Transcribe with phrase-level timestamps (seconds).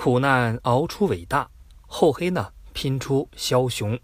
[0.00, 1.50] 苦难熬出伟大，
[1.88, 3.98] 厚黑呢拼出枭雄。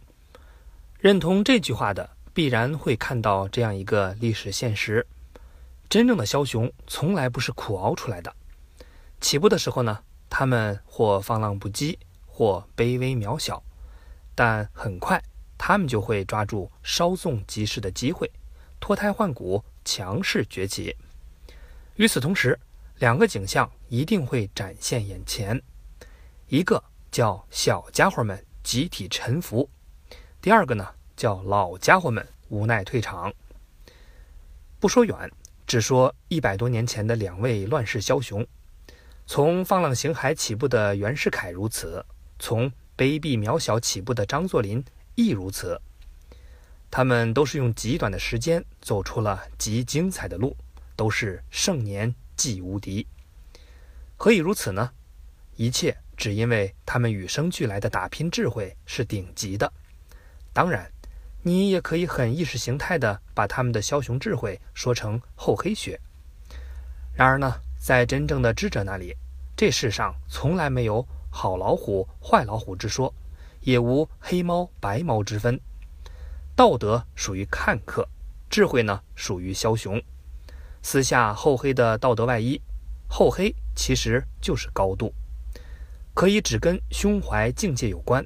[0.98, 5.07] 认同这句话的，必然会看到这样一个历史现实：
[5.88, 8.35] 真正的枭雄从来不是苦熬出来的。
[9.21, 13.62] 起步的时候呢，他们或放浪不羁，或卑微渺小，
[14.34, 15.22] 但很快
[15.56, 18.29] 他们就会抓住稍纵即逝的机会，
[18.80, 20.96] 脱胎换骨，强势崛起。
[21.95, 22.58] 与此同时，
[22.98, 25.62] 两个景象一定会展现眼前。
[26.48, 29.71] 一个叫小家伙们集体臣服，
[30.43, 33.33] 第二个呢叫老家伙们无奈退场。
[34.78, 35.30] 不说远，
[35.66, 38.47] 只说一百多年前的两位乱世枭雄，
[39.27, 42.05] 从放浪形骸起步的袁世凯如此，
[42.38, 45.80] 从卑鄙渺小起步的张作霖亦如此。
[46.91, 50.55] 他们都是用极短的时间走出了极精彩的路，
[50.94, 53.06] 都是盛年既无敌。
[54.19, 54.92] 何以如此呢？
[55.56, 55.97] 一切。
[56.17, 59.72] 只因为他们与生俱来的打拼智慧是顶级的，
[60.52, 60.91] 当然，
[61.42, 66.00] 你也可以很意识形态的把他们的枭雄智慧说成厚黑学。
[67.14, 69.14] 然而呢，在真正的智者那里，
[69.56, 73.12] 这世上从来没有好老虎、坏老虎之说，
[73.60, 75.60] 也无黑猫、白猫之分。
[76.56, 78.08] 道德属于看客，
[78.48, 80.00] 智慧呢属于枭雄。
[80.83, 82.60] 撕下厚黑的道德外衣，
[83.08, 85.12] 厚黑其实就是高度。
[86.14, 88.24] 可以只跟胸怀境界有关，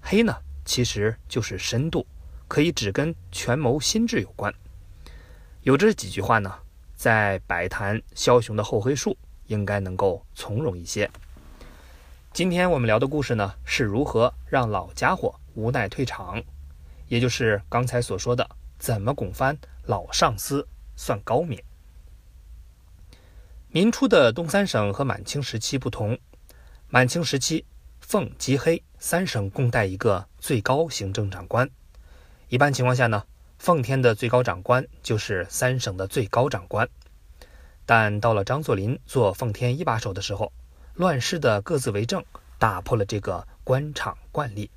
[0.00, 0.34] 黑呢
[0.64, 2.06] 其实就是深度，
[2.48, 4.52] 可以只跟权谋心智有关。
[5.62, 6.50] 有这几句话呢，
[6.96, 9.14] 在摆谈枭雄的厚黑术，
[9.46, 11.08] 应该能够从容一些。
[12.32, 16.42] 今天我们聊的故事呢，是如何让老家伙无奈退场，
[17.08, 21.62] 也就是刚才所说的，怎么拱翻老上司算高明。
[23.68, 26.18] 明初的东三省和满清时期不同。
[26.90, 27.66] 满清时期，
[28.00, 31.68] 奉、吉、黑三省共带一个最高行政长官。
[32.48, 33.24] 一般情况下呢，
[33.58, 36.88] 奉天的最高长官就是三省的最高长官。
[37.84, 40.50] 但到了张作霖做奉天一把手的时候，
[40.94, 42.24] 乱世的各自为政
[42.58, 44.70] 打破了这个官场惯例。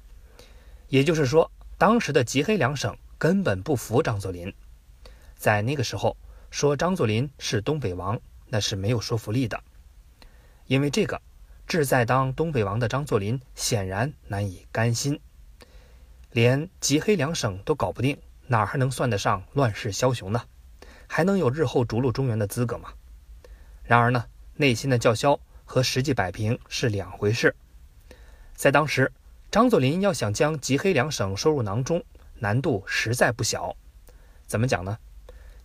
[0.90, 4.54] 也就是说，当时的吉黑两省根本不服张作霖。
[5.38, 6.18] 在那个时候，
[6.50, 8.20] 说张作霖是东北王，
[8.50, 9.64] 那是没有说服力的，
[10.68, 11.22] 因为这个。
[11.72, 15.22] 志在当东北王的张作霖显然难以甘心，
[16.32, 18.18] 连吉黑两省都搞不定，
[18.48, 20.44] 哪还能算得上乱世枭雄呢？
[21.08, 22.90] 还能有日后逐鹿中原的资格吗？
[23.86, 27.56] 然而呢，内心的叫嚣和实际摆平是两回事。
[28.54, 29.10] 在当时，
[29.50, 32.04] 张作霖要想将吉黑两省收入囊中，
[32.40, 33.74] 难度实在不小。
[34.46, 34.98] 怎么讲呢？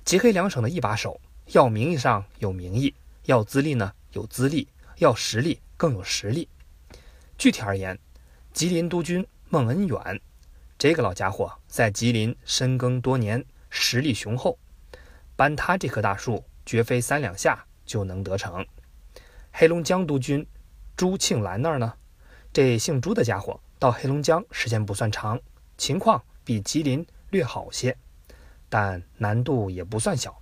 [0.04, 2.94] 吉黑两省的一把手，要名义上有名义，
[3.24, 5.60] 要资历呢有资历，要实力。
[5.78, 6.48] 更有实力。
[7.36, 7.98] 具体而言，
[8.54, 10.18] 吉林督军孟恩远，
[10.78, 14.58] 这个老家伙在吉林深耕多年，实力雄厚，
[15.36, 18.66] 搬他这棵大树绝非三两下就能得逞。
[19.52, 20.46] 黑龙江督军
[20.96, 21.92] 朱庆澜那儿呢，
[22.54, 25.38] 这姓朱的家伙到黑龙江时间不算长，
[25.76, 27.94] 情况比吉林略好些，
[28.70, 30.40] 但难度也不算小。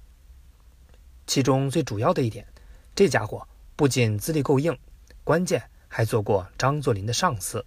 [1.26, 2.46] 其中最主要的一点，
[2.94, 4.78] 这家伙不仅资历够硬。
[5.24, 7.64] 关键还做过张作霖的上司，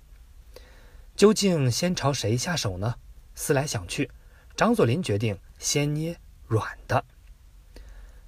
[1.16, 2.95] 究竟先朝谁下手呢？
[3.34, 4.09] 思来想去，
[4.56, 7.03] 张作霖决定先捏软的。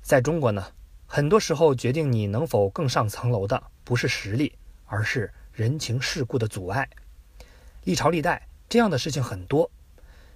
[0.01, 0.71] 在中国呢，
[1.05, 4.57] 很多时候决定你能否更上层楼的，不是实力，
[4.87, 6.89] 而是人情世故的阻碍。
[7.83, 9.69] 历朝历代这样的事情很多，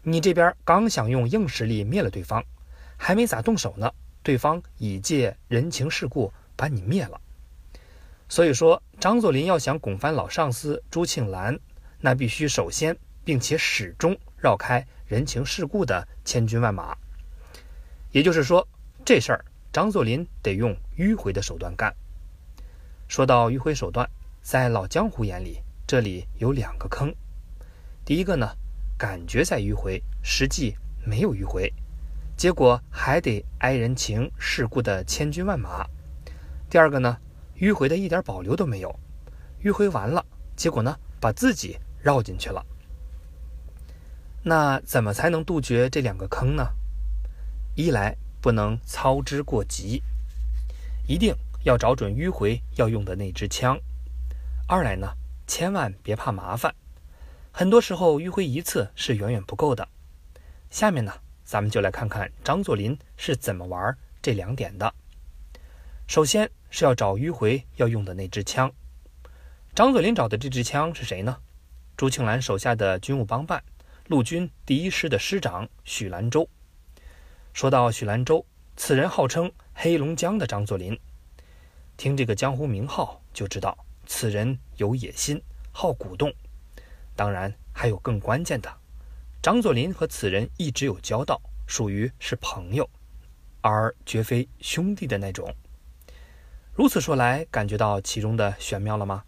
[0.04, 2.44] 你这边刚想用硬实力灭了对方，
[2.96, 7.20] 还没咋动手呢，对方已借人情世故把你灭了。
[8.30, 11.60] 所以说，张作霖要想拱翻老上司朱庆澜，
[12.00, 16.98] 那必须首先并且始终绕开人情世故的千军万马。
[18.12, 18.68] 也就是说，
[19.06, 21.94] 这事儿张作霖得用迂回的手段干。
[23.08, 24.10] 说到迂回手段，
[24.42, 27.14] 在老江湖眼里，这里有两个坑。
[28.04, 28.50] 第一个呢，
[28.98, 31.72] 感觉在迂回，实际没有迂回，
[32.36, 35.86] 结果还得挨人情世故的千军万马。
[36.70, 37.18] 第二个呢？
[37.64, 38.94] 迂回的一点保留都没有，
[39.64, 42.62] 迂回完了，结果呢，把自己绕进去了。
[44.44, 46.68] 那怎么才能杜绝这两个坑呢？
[47.76, 50.04] 一来不能操之过急，
[51.08, 51.34] 一定
[51.64, 53.78] 要找准迂回要用的那支枪；
[54.68, 55.14] 二来呢，
[55.48, 56.76] 千万别怕麻烦，
[57.54, 59.88] 很多时候迂回一次是远远不够的。
[60.70, 61.14] 下面呢，
[61.46, 64.94] 咱们就来看看张作霖是怎么玩这两点的。
[66.08, 66.52] 首先。
[66.76, 68.74] 是要找迂回要用的那支枪。
[69.76, 71.38] 张作霖找的这支枪是谁呢？
[71.96, 73.64] 朱庆澜手下的军务帮办，
[74.08, 76.50] 陆军第一师的师长许兰州。
[77.54, 78.44] 说到许兰州，
[78.76, 81.00] 此人号称黑龙江的张作霖。
[81.96, 83.78] 听这个江湖名号就知道，
[84.08, 85.40] 此人有野心，
[85.72, 86.34] 好鼓动。
[87.16, 88.78] 当然，还有更关键的，
[89.44, 92.90] 张作霖和此人一直有交道，属于是朋友，
[93.62, 95.54] 而绝非兄弟的那种。
[96.76, 99.24] 如此说来，感觉到其中的玄妙了吗？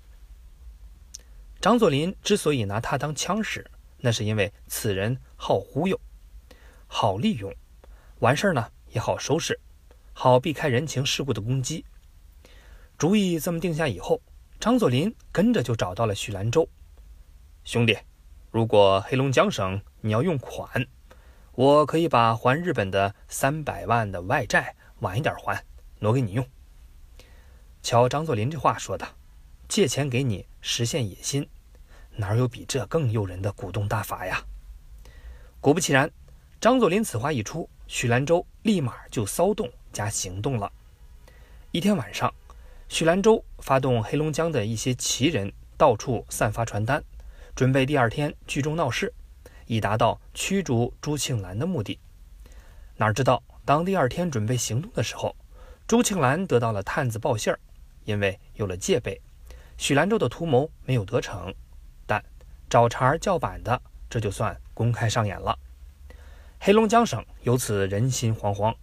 [1.61, 3.69] 张作霖之所以拿他当枪使，
[3.99, 5.99] 那是因为此人好忽悠，
[6.87, 7.53] 好利用，
[8.17, 9.59] 完事儿呢也好收拾，
[10.11, 11.85] 好避开人情世故的攻击。
[12.97, 14.19] 主意这么定下以后，
[14.59, 16.67] 张作霖跟着就找到了许兰州。
[17.63, 17.95] 兄弟，
[18.49, 20.87] 如果黑龙江省你要用款，
[21.51, 25.63] 我可以把还日本的三百万的外债晚一点还，
[25.99, 26.43] 挪给你用。
[27.85, 29.07] 瞧张作霖这话说的，
[29.69, 31.47] 借钱给你实现野心，
[32.15, 34.43] 哪有比这更诱人的鼓动大法呀？
[35.61, 36.09] 果不其然，
[36.59, 40.71] 张作霖此话一出，许兰州立马就骚动加行动了。
[41.69, 42.33] 一天晚上。
[42.89, 47.03] 许兰州发动黑龙江的一些旗人到处散发传单，
[47.55, 49.13] 准备第二天聚众闹事，
[49.67, 51.99] 以达到驱逐朱庆澜的目的。
[52.97, 55.35] 哪知道当第二天准备行动的时候，
[55.85, 57.59] 朱庆澜得到了探子报信儿，
[58.05, 59.21] 因为有了戒备，
[59.77, 61.53] 许兰州的图谋没有得逞。
[62.05, 62.23] 但
[62.69, 65.59] 找茬叫板的，这就算公开上演了。
[66.59, 68.73] 黑龙江省由此人心惶惶，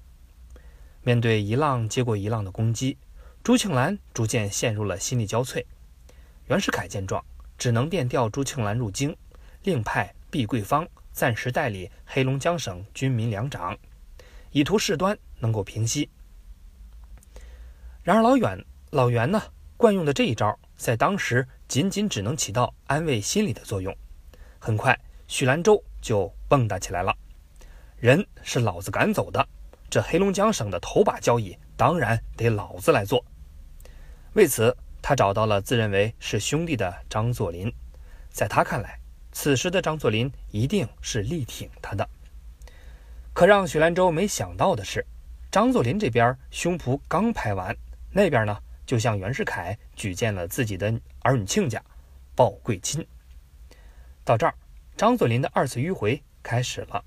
[1.03, 2.99] 面对一浪接过一浪的攻击。
[3.43, 5.65] 朱庆澜逐渐陷入了心力交瘁，
[6.47, 7.25] 袁世凯见状，
[7.59, 9.17] 只能电调朱庆澜入京，
[9.63, 13.77] 另派毕桂芳暂时代理黑龙江省军民两长，
[14.53, 16.09] 以图事端能够平息。
[18.05, 19.43] 然而老远老袁呢，
[19.79, 23.97] 惯用的这一招，在当时仅仅只能起到安慰心理的作用。
[24.59, 24.94] 很快，
[25.27, 27.17] 许兰州就蹦跶起来了，
[27.97, 29.49] 人是老子赶走的，
[29.89, 33.25] 这黑龙江省的头把交椅，当然得老子来做。
[34.35, 37.73] 为此，他找到了自认为是兄弟的张作霖。
[38.29, 39.00] 在他看来，
[39.33, 42.06] 此时的张作霖一定是力挺他的。
[43.33, 45.03] 可让许兰州没想到的是，
[45.50, 47.75] 张作霖这边胸脯刚拍完，
[48.11, 48.55] 那边呢
[48.87, 50.93] 就向袁世凯举荐了自己的
[51.23, 51.82] 儿女亲家
[52.34, 53.06] 鲍贵卿。
[54.25, 54.55] 到这儿，
[54.96, 57.05] 张作霖的二次迂回开始了。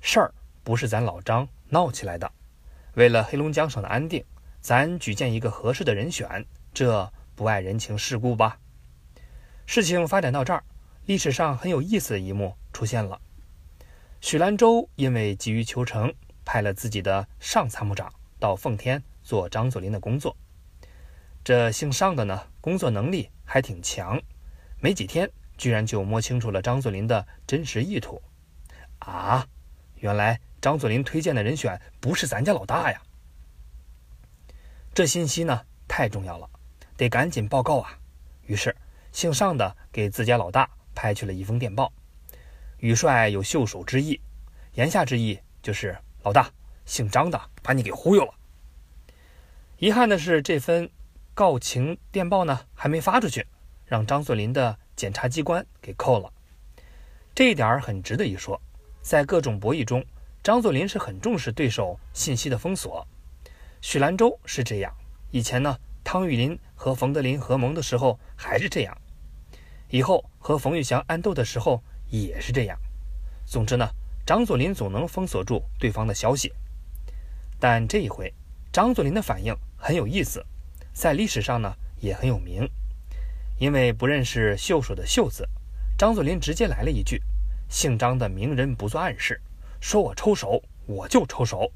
[0.00, 2.30] 事儿不是咱老张闹起来的，
[2.94, 4.24] 为了黑龙江省的安定。
[4.60, 6.44] 咱举荐一个合适的人选，
[6.74, 8.58] 这不碍人情世故吧？
[9.66, 10.64] 事情发展到这儿，
[11.06, 13.20] 历史上很有意思的一幕出现了。
[14.20, 16.12] 许兰州因为急于求成，
[16.44, 20.36] 派了自己的上参谋长到奉天做张作霖的工作。
[21.48, 24.20] 这姓尚的呢，工作能力还挺强，
[24.82, 28.20] 没几天居然就摸清楚了张作霖的真实意图。
[28.98, 29.48] 啊，
[29.94, 33.00] 原来张作霖推荐的人选不是咱家老大呀！
[34.92, 35.58] 这信息呢
[35.88, 36.46] 太重要了，
[36.98, 37.98] 得赶紧报告啊！
[38.42, 38.76] 于是
[39.10, 41.90] 姓尚的给自家老大拍去了一封电报
[42.76, 44.20] ：“宇帅有袖手之意，
[44.74, 46.52] 言下之意就是老大
[46.84, 48.34] 姓张的把你给忽悠了。”
[49.80, 50.90] 遗憾的是，这份
[51.38, 53.46] 告情电报呢还没发出去，
[53.84, 56.32] 让张作霖的检察机关给扣了。
[57.32, 58.60] 这一点很值得一说，
[59.02, 60.04] 在各种博弈中，
[60.42, 63.06] 张作霖是很重视对手信息的封锁。
[63.80, 64.92] 许兰州是这样，
[65.30, 68.98] 以前呢，汤玉麟和冯德林合谋的时候还是这样，
[69.90, 72.76] 以后和冯玉祥暗斗的时候也是这样。
[73.46, 73.88] 总之呢，
[74.26, 76.52] 张作霖总能封锁住对方的消息。
[77.60, 78.34] 但这一回，
[78.72, 80.44] 张作霖的反应很有意思，
[80.98, 82.68] 在历史上呢也很有名。
[83.56, 85.48] 因为不认识秀手的秀字，
[85.96, 87.22] 张作霖直接来了一句
[87.70, 89.40] ：“姓张的名人不做暗事，
[89.80, 91.70] 说我抽手我就抽手。”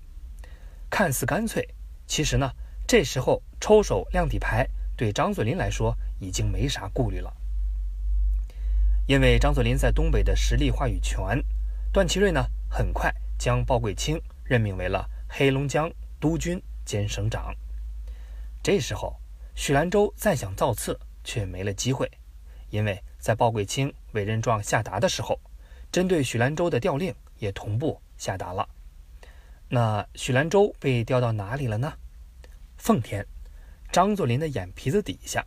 [0.91, 1.69] 看似干脆。
[2.05, 2.51] 其实呢，
[2.85, 7.33] 这时候抽手亮底牌对张作霖来说已经没啥顾虑了，
[9.07, 11.41] 因为张作霖在东北的实力话语权，
[11.93, 15.89] 段祺瑞呢很快将鲍贵卿任命为了黑龙江
[16.19, 17.55] 督军兼省长。
[18.63, 19.21] 这时候
[19.57, 22.09] 许兰州再想造次却没了机会，
[22.71, 25.41] 因为在鲍贵卿委任状下达的时候，
[25.91, 28.69] 针对许兰州的调令也同步下达了。
[29.69, 31.93] 那许兰州被调到哪里了呢？
[32.77, 33.27] 奉天，
[33.91, 35.45] 张作霖的眼皮子底下，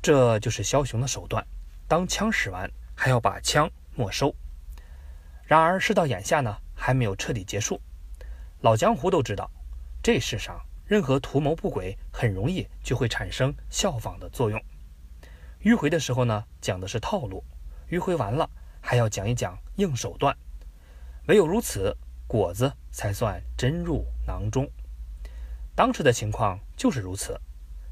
[0.00, 1.46] 这就是枭雄的手段。
[1.86, 4.34] 当枪使完，还要把枪没收。
[5.44, 7.80] 然而事到眼下呢，还没有彻底结束。
[8.60, 9.50] 老江湖都知道，
[10.02, 14.58] 这世上任何图谋不轨，很容易就会产生效仿的作用。
[15.62, 17.44] 迂回的时候呢，讲的是套路；
[17.90, 18.48] 迂回完了，
[18.80, 20.34] 还要讲一讲硬手段。
[21.26, 21.94] 唯有如此，
[22.26, 24.66] 果子才算真入囊中。
[25.74, 27.38] 当时的情况就是如此。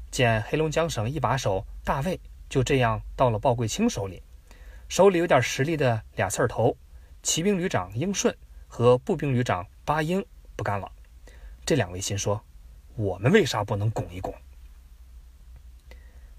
[0.09, 4.23] 见黑龙江省一把手大卫就这样到了鲍贵卿手里，
[4.87, 6.75] 手里有点实力的俩刺儿头，
[7.21, 8.35] 骑兵旅长英顺
[8.67, 10.25] 和步兵旅长巴英
[10.55, 10.91] 不干了。
[11.63, 12.41] 这两位心说
[12.97, 14.33] ：“我们为啥不能拱一拱？”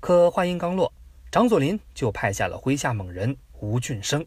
[0.01, 0.93] 可话音刚落，
[1.31, 4.27] 张作霖就派下了麾下猛人吴俊升。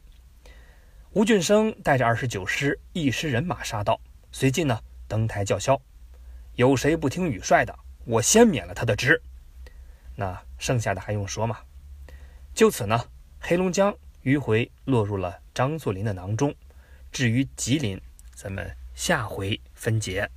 [1.12, 4.00] 吴俊升带着二十九师一师人马杀到，
[4.32, 5.80] 随即呢登台叫嚣
[6.56, 9.22] ：“有谁不听羽帅的，我先免了他的职。”
[10.16, 11.60] 那剩下的还用说吗？
[12.54, 13.06] 就此呢，
[13.40, 16.54] 黑龙江迂回落入了张作霖的囊中。
[17.12, 18.00] 至于吉林，
[18.34, 20.30] 咱们下回分解。